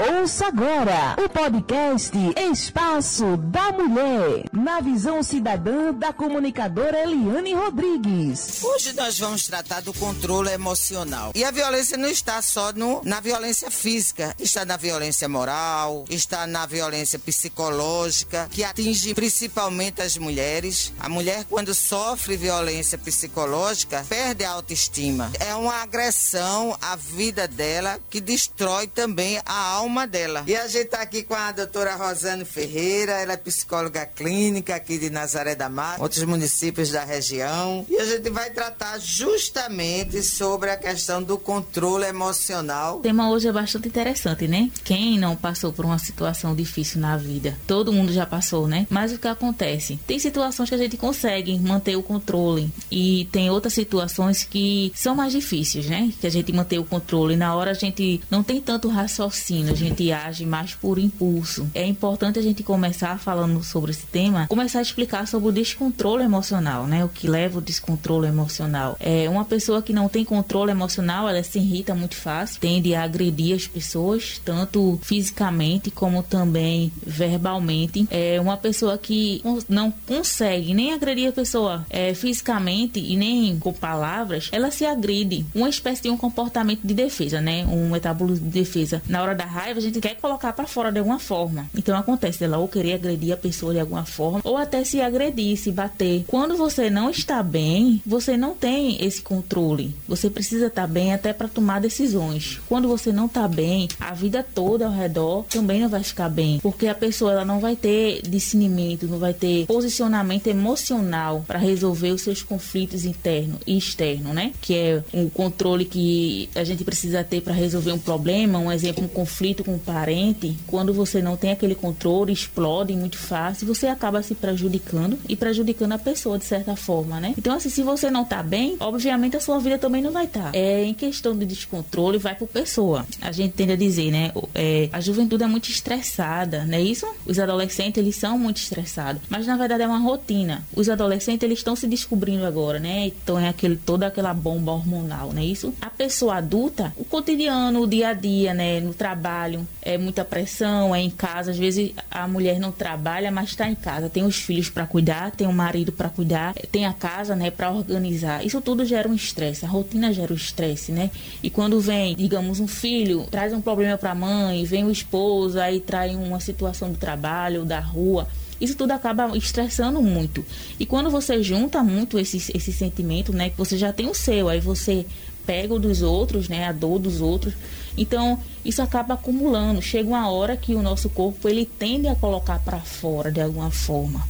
Ouça 0.00 0.46
agora 0.46 1.16
o 1.18 1.28
podcast 1.28 2.16
Espaço 2.52 3.36
da 3.36 3.72
Mulher, 3.72 4.44
na 4.52 4.80
visão 4.80 5.24
cidadã 5.24 5.92
da 5.92 6.12
comunicadora 6.12 7.02
Eliane 7.02 7.52
Rodrigues. 7.52 8.62
Hoje 8.62 8.92
nós 8.92 9.18
vamos 9.18 9.48
tratar 9.48 9.82
do 9.82 9.92
controle 9.92 10.50
emocional. 10.50 11.32
E 11.34 11.42
a 11.42 11.50
violência 11.50 11.96
não 11.96 12.08
está 12.08 12.40
só 12.40 12.72
no, 12.72 13.02
na 13.04 13.18
violência 13.18 13.72
física, 13.72 14.36
está 14.38 14.64
na 14.64 14.76
violência 14.76 15.28
moral, 15.28 16.04
está 16.08 16.46
na 16.46 16.64
violência 16.64 17.18
psicológica, 17.18 18.48
que 18.52 18.62
atinge 18.62 19.12
principalmente 19.14 20.00
as 20.00 20.16
mulheres. 20.16 20.92
A 21.00 21.08
mulher, 21.08 21.44
quando 21.50 21.74
sofre 21.74 22.36
violência 22.36 22.96
psicológica, 22.96 24.06
perde 24.08 24.44
a 24.44 24.50
autoestima. 24.50 25.32
É 25.40 25.56
uma 25.56 25.82
agressão 25.82 26.78
à 26.80 26.94
vida 26.94 27.48
dela 27.48 27.98
que 28.08 28.20
destrói 28.20 28.86
também 28.86 29.40
a 29.44 29.72
alma 29.72 29.87
alma 29.88 30.06
dela. 30.06 30.44
E 30.46 30.54
a 30.54 30.68
gente 30.68 30.84
está 30.84 31.00
aqui 31.00 31.22
com 31.22 31.34
a 31.34 31.50
doutora 31.50 31.96
Rosane 31.96 32.44
Ferreira, 32.44 33.12
ela 33.12 33.32
é 33.32 33.36
psicóloga 33.36 34.04
clínica 34.04 34.76
aqui 34.76 34.98
de 34.98 35.08
Nazaré 35.08 35.54
da 35.54 35.68
Mata, 35.68 36.02
outros 36.02 36.22
municípios 36.24 36.90
da 36.90 37.04
região. 37.04 37.84
E 37.88 37.96
a 37.96 38.04
gente 38.04 38.28
vai 38.28 38.50
tratar 38.50 38.98
justamente 39.00 40.22
sobre 40.22 40.70
a 40.70 40.76
questão 40.76 41.22
do 41.22 41.38
controle 41.38 42.04
emocional. 42.04 42.98
O 42.98 43.00
tema 43.00 43.30
hoje 43.30 43.48
é 43.48 43.52
bastante 43.52 43.88
interessante, 43.88 44.46
né? 44.46 44.70
Quem 44.84 45.18
não 45.18 45.34
passou 45.34 45.72
por 45.72 45.86
uma 45.86 45.98
situação 45.98 46.54
difícil 46.54 47.00
na 47.00 47.16
vida? 47.16 47.56
Todo 47.66 47.92
mundo 47.92 48.12
já 48.12 48.26
passou, 48.26 48.68
né? 48.68 48.86
Mas 48.90 49.12
o 49.12 49.18
que 49.18 49.26
acontece? 49.26 49.98
Tem 50.06 50.18
situações 50.18 50.68
que 50.68 50.74
a 50.74 50.78
gente 50.78 50.98
consegue 50.98 51.58
manter 51.58 51.96
o 51.96 52.02
controle 52.02 52.70
e 52.90 53.26
tem 53.32 53.48
outras 53.50 53.72
situações 53.72 54.44
que 54.44 54.92
são 54.94 55.14
mais 55.14 55.32
difíceis, 55.32 55.86
né? 55.86 56.12
Que 56.20 56.26
a 56.26 56.30
gente 56.30 56.52
manter 56.52 56.78
o 56.78 56.84
controle. 56.84 57.36
Na 57.36 57.54
hora 57.54 57.70
a 57.70 57.74
gente 57.74 58.20
não 58.30 58.42
tem 58.42 58.60
tanto 58.60 58.88
raciocínio, 58.88 59.77
gente 59.78 60.12
age 60.12 60.44
mais 60.44 60.74
por 60.74 60.98
impulso. 60.98 61.68
É 61.74 61.86
importante 61.86 62.38
a 62.38 62.42
gente 62.42 62.62
começar 62.62 63.18
falando 63.18 63.62
sobre 63.62 63.90
esse 63.90 64.06
tema, 64.06 64.46
começar 64.48 64.80
a 64.80 64.82
explicar 64.82 65.26
sobre 65.26 65.48
o 65.48 65.52
descontrole 65.52 66.24
emocional, 66.24 66.86
né? 66.86 67.04
O 67.04 67.08
que 67.08 67.28
leva 67.28 67.58
o 67.58 67.62
descontrole 67.62 68.26
emocional. 68.26 68.96
É 69.00 69.28
uma 69.28 69.44
pessoa 69.44 69.82
que 69.82 69.92
não 69.92 70.08
tem 70.08 70.24
controle 70.24 70.70
emocional, 70.70 71.28
ela 71.28 71.42
se 71.42 71.58
irrita 71.58 71.94
muito 71.94 72.16
fácil, 72.16 72.60
tende 72.60 72.94
a 72.94 73.02
agredir 73.02 73.54
as 73.54 73.66
pessoas, 73.66 74.40
tanto 74.44 74.98
fisicamente 75.02 75.90
como 75.90 76.22
também 76.22 76.92
verbalmente. 77.06 78.06
É 78.10 78.40
uma 78.40 78.56
pessoa 78.56 78.98
que 78.98 79.42
não 79.68 79.90
consegue 80.06 80.74
nem 80.74 80.92
agredir 80.92 81.28
a 81.28 81.32
pessoa 81.32 81.86
é, 81.90 82.14
fisicamente 82.14 82.98
e 83.00 83.16
nem 83.16 83.58
com 83.58 83.72
palavras, 83.72 84.48
ela 84.52 84.70
se 84.70 84.84
agride. 84.84 85.44
Uma 85.54 85.68
espécie 85.68 86.02
de 86.02 86.10
um 86.10 86.16
comportamento 86.16 86.80
de 86.84 86.94
defesa, 86.94 87.40
né? 87.40 87.64
Um 87.66 87.90
metabolismo 87.90 88.46
de 88.46 88.58
defesa. 88.60 89.02
Na 89.08 89.22
hora 89.22 89.34
da 89.34 89.44
raiva, 89.44 89.67
raiva 89.68 89.78
a 89.78 89.82
gente 89.82 90.00
quer 90.00 90.16
colocar 90.16 90.52
para 90.52 90.66
fora 90.66 90.90
de 90.90 90.98
alguma 90.98 91.18
forma. 91.18 91.68
Então 91.76 91.96
acontece 91.96 92.40
dela 92.40 92.58
ou 92.58 92.68
querer 92.68 92.94
agredir 92.94 93.32
a 93.32 93.36
pessoa 93.36 93.72
de 93.72 93.80
alguma 93.80 94.04
forma, 94.04 94.40
ou 94.42 94.56
até 94.56 94.82
se 94.84 95.00
agredir, 95.00 95.56
se 95.58 95.70
bater. 95.70 96.24
Quando 96.26 96.56
você 96.56 96.88
não 96.88 97.10
está 97.10 97.42
bem, 97.42 98.02
você 98.04 98.36
não 98.36 98.54
tem 98.54 99.02
esse 99.04 99.20
controle. 99.20 99.94
Você 100.08 100.30
precisa 100.30 100.66
estar 100.66 100.86
bem 100.86 101.12
até 101.12 101.32
para 101.32 101.48
tomar 101.48 101.80
decisões. 101.80 102.60
Quando 102.68 102.88
você 102.88 103.12
não 103.12 103.26
está 103.26 103.46
bem, 103.46 103.88
a 104.00 104.14
vida 104.14 104.42
toda 104.42 104.86
ao 104.86 104.92
redor 104.92 105.44
também 105.44 105.80
não 105.80 105.88
vai 105.88 106.02
ficar 106.02 106.28
bem, 106.28 106.58
porque 106.60 106.86
a 106.86 106.94
pessoa 106.94 107.32
ela 107.32 107.44
não 107.44 107.60
vai 107.60 107.76
ter 107.76 108.22
discernimento, 108.22 109.06
não 109.06 109.18
vai 109.18 109.34
ter 109.34 109.66
posicionamento 109.66 110.46
emocional 110.46 111.44
para 111.46 111.58
resolver 111.58 112.10
os 112.10 112.22
seus 112.22 112.42
conflitos 112.42 113.04
interno 113.04 113.58
e 113.66 113.76
externo, 113.76 114.32
né? 114.32 114.52
Que 114.60 114.74
é 114.74 115.04
um 115.12 115.28
controle 115.28 115.84
que 115.84 116.48
a 116.54 116.64
gente 116.64 116.84
precisa 116.84 117.22
ter 117.22 117.42
para 117.42 117.52
resolver 117.52 117.92
um 117.92 117.98
problema, 117.98 118.58
um 118.58 118.72
exemplo, 118.72 119.04
um 119.04 119.08
conflito 119.08 119.57
conflito 119.58 119.64
com 119.64 119.74
um 119.74 119.78
parente, 119.78 120.56
quando 120.66 120.92
você 120.92 121.20
não 121.22 121.36
tem 121.36 121.52
aquele 121.52 121.74
controle, 121.74 122.32
explode 122.32 122.94
muito 122.94 123.16
fácil, 123.16 123.66
você 123.66 123.86
acaba 123.86 124.22
se 124.22 124.34
prejudicando 124.34 125.18
e 125.28 125.36
prejudicando 125.36 125.92
a 125.92 125.98
pessoa 125.98 126.38
de 126.38 126.44
certa 126.44 126.76
forma, 126.76 127.20
né? 127.20 127.34
Então, 127.36 127.54
assim, 127.54 127.68
se 127.68 127.82
você 127.82 128.10
não 128.10 128.24
tá 128.24 128.42
bem, 128.42 128.76
obviamente 128.80 129.36
a 129.36 129.40
sua 129.40 129.58
vida 129.58 129.78
também 129.78 130.02
não 130.02 130.12
vai 130.12 130.24
estar. 130.24 130.38
Tá. 130.38 130.50
É 130.52 130.84
em 130.84 130.94
questão 130.94 131.36
de 131.36 131.44
descontrole, 131.46 132.18
vai 132.18 132.34
por 132.34 132.48
pessoa. 132.48 133.06
A 133.20 133.32
gente 133.32 133.52
tende 133.52 133.72
a 133.72 133.76
dizer, 133.76 134.10
né? 134.10 134.32
É, 134.54 134.88
a 134.92 135.00
juventude 135.00 135.42
é 135.42 135.46
muito 135.46 135.70
estressada, 135.70 136.64
não 136.64 136.74
é 136.74 136.80
isso? 136.80 137.06
Os 137.26 137.38
adolescentes, 137.38 137.98
eles 137.98 138.16
são 138.16 138.38
muito 138.38 138.58
estressados. 138.58 139.22
Mas 139.28 139.46
na 139.46 139.56
verdade 139.56 139.82
é 139.82 139.86
uma 139.86 139.98
rotina. 139.98 140.62
Os 140.74 140.88
adolescentes, 140.88 141.42
eles 141.42 141.58
estão 141.58 141.74
se 141.74 141.86
descobrindo 141.86 142.44
agora, 142.44 142.78
né? 142.78 143.06
Então 143.06 143.38
é 143.38 143.48
aquele, 143.48 143.76
toda 143.76 144.06
aquela 144.06 144.32
bomba 144.34 144.72
hormonal, 144.72 145.32
não 145.32 145.42
é 145.42 145.44
isso? 145.44 145.72
A 145.80 145.90
pessoa 145.90 146.36
adulta, 146.36 146.92
o 146.96 147.04
cotidiano, 147.04 147.82
o 147.82 147.86
dia 147.86 148.08
a 148.08 148.12
dia, 148.12 148.54
né? 148.54 148.80
No 148.80 148.94
trabalho, 148.94 149.47
trabalho, 149.48 149.66
é 149.80 149.96
muita 149.96 150.24
pressão, 150.24 150.94
é 150.94 151.00
em 151.00 151.10
casa. 151.10 151.50
Às 151.50 151.58
vezes 151.58 151.92
a 152.10 152.28
mulher 152.28 152.58
não 152.58 152.70
trabalha, 152.70 153.30
mas 153.30 153.50
está 153.50 153.68
em 153.68 153.74
casa. 153.74 154.08
Tem 154.08 154.24
os 154.24 154.36
filhos 154.36 154.68
para 154.68 154.86
cuidar, 154.86 155.30
tem 155.30 155.46
o 155.46 155.52
marido 155.52 155.90
para 155.90 156.08
cuidar, 156.08 156.54
tem 156.70 156.86
a 156.86 156.92
casa, 156.92 157.34
né, 157.34 157.50
para 157.50 157.70
organizar. 157.70 158.44
Isso 158.44 158.60
tudo 158.60 158.84
gera 158.84 159.08
um 159.08 159.14
estresse. 159.14 159.64
A 159.64 159.68
rotina 159.68 160.12
gera 160.12 160.32
um 160.32 160.36
estresse, 160.36 160.92
né? 160.92 161.10
E 161.42 161.48
quando 161.50 161.80
vem, 161.80 162.14
digamos, 162.14 162.60
um 162.60 162.68
filho 162.68 163.26
traz 163.30 163.52
um 163.52 163.60
problema 163.60 163.96
para 163.96 164.10
a 164.10 164.14
mãe, 164.14 164.64
vem 164.64 164.84
o 164.84 164.90
esposo, 164.90 165.58
aí 165.58 165.80
traz 165.80 166.14
uma 166.14 166.40
situação 166.40 166.90
do 166.90 166.98
trabalho, 166.98 167.64
da 167.64 167.80
rua 167.80 168.28
isso 168.60 168.76
tudo 168.76 168.90
acaba 168.90 169.38
estressando 169.38 170.02
muito. 170.02 170.44
E 170.80 170.84
quando 170.84 171.10
você 171.10 171.40
junta 171.44 171.80
muito 171.84 172.18
esse, 172.18 172.38
esse 172.38 172.72
sentimento, 172.72 173.32
né, 173.32 173.50
que 173.50 173.56
você 173.56 173.78
já 173.78 173.92
tem 173.92 174.08
o 174.08 174.14
seu, 174.14 174.48
aí 174.48 174.58
você 174.58 175.06
pega 175.46 175.72
o 175.72 175.78
dos 175.78 176.02
outros, 176.02 176.46
né, 176.48 176.66
a 176.66 176.72
dor 176.72 176.98
dos 176.98 177.20
outros, 177.20 177.54
então, 178.00 178.38
isso 178.64 178.80
acaba 178.80 179.14
acumulando. 179.14 179.82
Chega 179.82 180.08
uma 180.08 180.30
hora 180.30 180.56
que 180.56 180.74
o 180.74 180.82
nosso 180.82 181.08
corpo 181.08 181.48
ele 181.48 181.66
tende 181.66 182.08
a 182.08 182.14
colocar 182.14 182.58
para 182.60 182.78
fora 182.78 183.30
de 183.30 183.40
alguma 183.40 183.70
forma. 183.70 184.26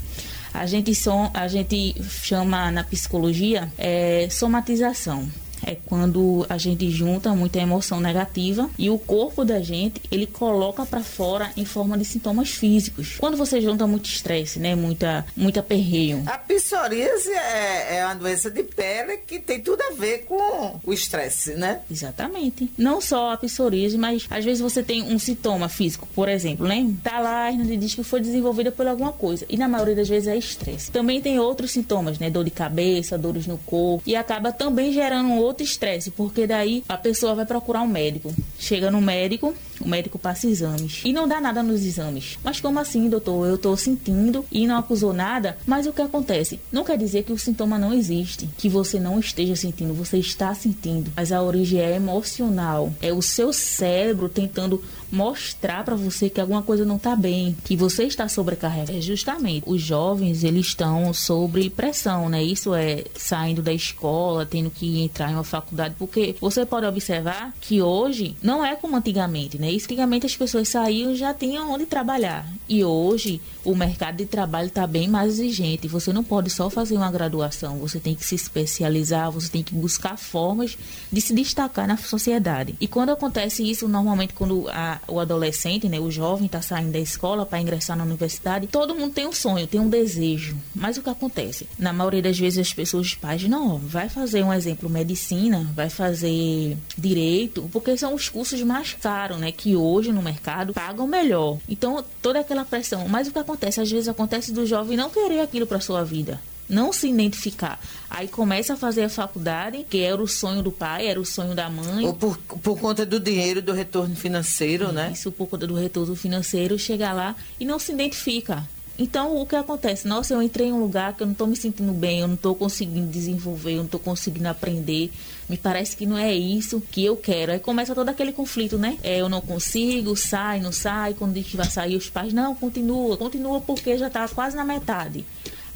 A 0.53 0.67
gente, 0.67 0.95
som, 0.95 1.31
a 1.35 1.47
gente 1.47 1.95
chama 2.03 2.71
na 2.71 2.83
psicologia 2.83 3.71
é, 3.77 4.29
somatização 4.31 5.29
é 5.67 5.75
quando 5.75 6.47
a 6.49 6.59
gente 6.59 6.91
junta 6.91 7.35
muita 7.35 7.59
emoção 7.59 8.01
negativa 8.01 8.69
e 8.79 8.91
o 8.91 8.99
corpo 8.99 9.45
da 9.45 9.61
gente 9.61 10.01
ele 10.11 10.27
coloca 10.27 10.85
para 10.85 11.01
fora 11.01 11.51
em 11.57 11.65
forma 11.65 11.97
de 11.97 12.05
sintomas 12.05 12.51
físicos. 12.51 13.17
Quando 13.19 13.37
você 13.37 13.61
junta 13.61 13.87
muito 13.87 14.07
estresse, 14.07 14.59
né, 14.59 14.75
muita 14.75 15.25
muita 15.37 15.63
perreio. 15.63 16.23
A 16.27 16.39
psoríase 16.39 17.31
é, 17.31 17.99
é 17.99 18.05
uma 18.05 18.15
doença 18.15 18.51
de 18.51 18.63
pele 18.63 19.19
que 19.19 19.39
tem 19.39 19.61
tudo 19.61 19.83
a 19.83 19.95
ver 19.95 20.25
com 20.25 20.79
o 20.85 20.93
estresse, 20.93 21.55
né? 21.55 21.81
Exatamente. 21.91 22.71
Não 22.77 23.01
só 23.01 23.33
a 23.33 23.37
psoríase, 23.37 23.97
mas 23.97 24.27
às 24.31 24.45
vezes 24.45 24.61
você 24.61 24.83
tem 24.83 25.03
um 25.03 25.19
sintoma 25.19 25.69
físico, 25.69 26.09
por 26.15 26.29
exemplo, 26.29 26.67
né? 26.67 26.87
Tá 27.03 27.19
lá 27.19 27.51
e 27.51 27.77
diz 27.77 27.95
que 27.95 28.03
foi 28.03 28.21
desenvolvida 28.21 28.71
por 28.71 28.87
alguma 28.87 29.13
coisa 29.13 29.45
e 29.49 29.57
na 29.57 29.69
maioria 29.69 29.95
das 29.95 30.09
vezes 30.09 30.29
é 30.29 30.37
estresse. 30.37 30.91
Também 30.91 31.21
tem 31.21 31.39
outros 31.39 31.71
sintomas, 31.71 32.19
né? 32.19 32.31
Dor 32.31 32.45
de 32.45 32.51
cabeça, 32.51 33.19
dores 33.19 33.47
no 33.47 33.59
corpo 33.59 34.03
e 34.07 34.15
acaba 34.17 34.53
também 34.53 34.93
gerando 34.93 35.33
outro 35.49 35.65
estresse, 35.65 36.11
porque 36.11 36.47
daí 36.47 36.85
a 36.89 36.97
pessoa 36.97 37.35
vai 37.35 37.47
procurar 37.47 37.83
um 37.83 37.89
médico. 37.89 38.35
Chega 38.59 38.91
no 38.91 39.01
médico, 39.01 39.55
o 39.81 39.89
médico 39.89 40.19
passa 40.19 40.47
exames 40.47 41.03
e 41.05 41.13
não 41.13 41.29
dá 41.29 41.41
nada 41.41 41.63
nos 41.63 41.85
exames. 41.85 42.39
Mas 42.43 42.61
como 42.61 42.79
assim, 42.79 43.09
doutor? 43.09 43.47
Eu 43.47 43.55
estou 43.57 43.77
sentindo 43.77 44.45
e 44.51 44.67
não 44.67 44.77
acusou 44.77 45.13
nada, 45.13 45.57
mas 45.67 45.87
o 45.87 45.93
que 45.93 46.03
acontece? 46.03 46.61
Não 46.73 46.85
quer 46.85 46.99
dizer 46.99 47.25
que 47.25 47.33
o 47.33 47.39
sintoma 47.39 47.79
não 47.79 47.93
existe, 47.93 48.49
que 48.57 48.69
você 48.69 48.99
não 48.99 49.19
esteja 49.19 49.57
sentindo, 49.57 49.95
você 49.95 50.19
está 50.19 50.55
sentindo, 50.55 51.13
mas 51.17 51.33
a 51.33 51.43
origem 51.43 51.81
é 51.81 51.97
emocional. 51.97 52.93
É 53.01 53.13
o 53.13 53.23
seu 53.23 53.53
cérebro 53.53 54.29
tentando 54.29 54.83
mostrar 55.11 55.85
para 55.85 55.95
você 55.95 56.29
que 56.29 56.41
alguma 56.41 56.63
coisa 56.63 56.85
não 56.85 56.97
está 56.97 57.17
bem, 57.17 57.57
que 57.65 57.77
você 57.77 58.05
está 58.05 58.29
sobrecarregado. 58.29 58.99
É 58.99 59.01
justamente 59.01 59.65
os 59.67 59.81
jovens 59.81 60.45
eles 60.45 60.67
estão 60.67 61.13
sob 61.13 61.71
pressão, 61.71 62.29
né? 62.29 62.43
Isso 62.43 62.75
é 62.75 63.05
saindo 63.17 63.63
da 63.63 63.73
escola, 63.73 64.47
tendo 64.47 64.71
que 64.71 65.01
entrar 65.03 65.31
em 65.31 65.35
uma 65.35 65.45
faculdade, 65.45 65.95
porque 65.99 66.37
você 66.41 66.65
pode 66.65 66.87
observar 66.87 67.55
que 67.61 67.81
hoje 67.81 68.37
não 68.43 68.65
é 68.65 68.77
como 68.77 68.97
antigamente, 68.97 69.59
né? 69.59 69.68
Antigamente 69.77 70.27
as 70.27 70.37
pessoas 70.37 70.69
saíam 70.69 71.15
já 71.15 71.33
tinham 71.35 71.71
onde 71.71 71.87
trabalhar. 71.87 72.47
E 72.69 72.85
hoje 72.85 73.41
o 73.69 73.77
mercado 73.77 74.17
de 74.17 74.25
trabalho 74.25 74.69
está 74.69 74.87
bem 74.87 75.07
mais 75.07 75.35
exigente. 75.35 75.87
Você 75.89 76.11
não 76.11 76.25
pode 76.25 76.49
só 76.49 76.71
fazer 76.71 76.97
uma 76.97 77.11
graduação, 77.11 77.77
você 77.77 78.01
tem 78.01 78.15
que 78.15 78.25
se 78.25 78.35
especializar, 78.35 79.31
você 79.31 79.51
tem 79.51 79.63
que 79.63 79.75
buscar 79.75 80.17
formas 80.17 80.79
de 81.13 81.21
se 81.21 81.35
destacar 81.35 81.87
na 81.87 81.99
sociedade. 81.99 82.75
E 82.81 82.89
quando 82.89 83.11
acontece 83.11 83.63
isso, 83.63 83.87
normalmente 83.87 84.33
quando 84.33 84.67
a 84.71 84.99
o 85.07 85.21
adolescente, 85.21 85.87
né, 85.87 86.01
o 86.01 86.11
jovem 86.11 86.47
está 86.47 86.63
saindo 86.63 86.93
da 86.93 86.99
escola 86.99 87.45
para 87.45 87.61
ingressar 87.61 87.95
na 87.95 88.05
universidade, 88.05 88.67
todo 88.67 88.95
mundo 88.95 89.13
tem 89.13 89.27
um 89.27 89.33
sonho, 89.33 89.67
tem 89.67 89.81
um 89.81 89.89
desejo. 89.89 90.57
Mas 90.75 90.97
o 90.97 91.03
que 91.03 91.11
acontece? 91.11 91.69
Na 91.79 91.93
maioria 91.93 92.23
das 92.23 92.39
vezes 92.39 92.59
as 92.59 92.73
pessoas, 92.73 93.09
os 93.09 93.15
pais, 93.15 93.45
não, 93.45 93.77
vai 93.77 94.09
fazer 94.09 94.43
um 94.43 94.53
exemplo 94.53 94.89
medicina, 94.89 95.71
vai 95.75 95.91
fazer 95.91 96.77
direito, 96.97 97.69
porque 97.71 97.97
são 97.99 98.15
os 98.15 98.31
cursos 98.31 98.63
mais 98.63 98.95
caros, 98.95 99.39
né, 99.39 99.53
que 99.53 99.77
hoje 99.77 100.11
no 100.11 100.23
mercado 100.23 100.73
pagam 100.73 101.07
melhor. 101.07 101.59
Então, 101.69 102.03
toda 102.23 102.41
aquela 102.41 102.65
pressão. 102.65 103.07
Mas 103.09 103.29
o 103.29 103.33
que 103.33 103.39
acontece? 103.39 103.58
Às 103.67 103.91
vezes 103.91 104.09
acontece 104.09 104.53
do 104.53 104.67
jovem 104.67 104.97
não 104.97 105.11
querer 105.11 105.41
aquilo 105.41 105.67
para 105.67 105.81
sua 105.81 106.05
vida 106.05 106.41
não 106.69 106.93
se 106.93 107.09
identificar. 107.09 107.81
Aí 108.11 108.29
começa 108.29 108.75
a 108.75 108.77
fazer 108.77 109.05
a 109.05 109.09
faculdade, 109.09 109.87
que 109.89 110.01
era 110.01 110.21
o 110.21 110.29
sonho 110.29 110.63
do 110.63 110.71
pai, 110.71 111.07
era 111.07 111.21
o 111.21 111.25
sonho 111.25 111.55
da 111.55 111.71
mãe. 111.71 112.05
Ou 112.05 112.13
por, 112.13 112.37
por 112.37 112.79
conta 112.79 113.07
do 113.07 113.19
dinheiro, 113.19 113.63
do 113.63 113.73
retorno 113.73 114.15
financeiro, 114.15 114.85
Isso, 114.85 114.93
né? 114.93 115.11
Isso, 115.13 115.33
por 115.33 115.47
conta 115.47 115.67
do 115.67 115.75
retorno 115.75 116.15
financeiro, 116.15 116.79
chega 116.79 117.13
lá 117.13 117.35
e 117.59 117.65
não 117.65 117.79
se 117.79 117.93
identifica. 117.93 118.69
Então, 118.99 119.41
o 119.41 119.47
que 119.47 119.55
acontece? 119.55 120.09
Nossa, 120.09 120.35
eu 120.35 120.43
entrei 120.43 120.67
em 120.67 120.73
um 120.73 120.81
lugar 120.81 121.15
que 121.15 121.23
eu 121.23 121.27
não 121.27 121.33
estou 121.33 121.47
me 121.47 121.55
sentindo 121.55 121.93
bem, 121.93 122.19
eu 122.19 122.27
não 122.27 122.35
estou 122.35 122.53
conseguindo 122.53 123.07
desenvolver, 123.07 123.75
eu 123.75 123.79
não 123.79 123.85
estou 123.85 124.01
conseguindo 124.01 124.49
aprender. 124.49 125.13
Me 125.49 125.57
parece 125.57 125.97
que 125.97 126.05
não 126.05 126.19
é 126.19 126.35
isso 126.35 126.83
que 126.91 127.05
eu 127.05 127.17
quero. 127.17 127.53
Aí 127.53 127.61
começa 127.61 127.95
todo 127.95 128.09
aquele 128.09 128.33
conflito, 128.33 128.77
né? 128.77 128.99
É, 129.05 129.21
eu 129.21 129.29
não 129.29 129.41
consigo, 129.41 130.17
sai, 130.17 130.61
não 130.61 130.73
sai. 130.73 131.15
Quando 131.15 131.35
diz 131.35 131.47
que 131.47 131.57
vai 131.57 131.71
sair, 131.71 131.95
os 131.95 132.11
pais, 132.11 132.33
não, 132.33 132.57
continua, 132.57 133.17
continua 133.17 133.61
porque 133.61 133.97
já 133.97 134.09
está 134.09 134.27
quase 134.27 134.57
na 134.57 134.65
metade. 134.65 135.25